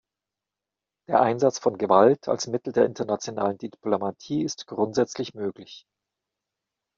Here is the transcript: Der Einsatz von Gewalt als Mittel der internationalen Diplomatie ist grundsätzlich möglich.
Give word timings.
Der 1.07 1.21
Einsatz 1.21 1.59
von 1.59 1.77
Gewalt 1.77 2.27
als 2.27 2.47
Mittel 2.47 2.73
der 2.73 2.87
internationalen 2.87 3.59
Diplomatie 3.59 4.41
ist 4.41 4.65
grundsätzlich 4.65 5.35
möglich. 5.35 5.85